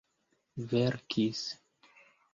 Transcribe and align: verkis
verkis 0.71 1.41